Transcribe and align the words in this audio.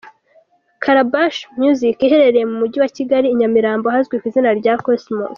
Calabash 0.83 1.39
Music 1.61 1.97
iherereye 2.07 2.45
mu 2.51 2.55
mujyi 2.61 2.77
wa 2.83 2.89
Kigali, 2.95 3.27
I 3.29 3.37
Nyamirambo 3.39 3.85
ahazwi 3.87 4.15
ku 4.19 4.25
izina 4.29 4.51
rya 4.59 4.73
Cosmos. 4.85 5.29